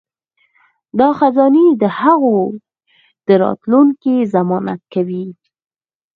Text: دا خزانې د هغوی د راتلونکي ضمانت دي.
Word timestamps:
دا 0.99 1.09
خزانې 1.19 1.67
د 1.81 1.83
هغوی 1.99 2.45
د 3.27 3.29
راتلونکي 3.43 4.15
ضمانت 4.33 4.81
دي. 5.07 5.23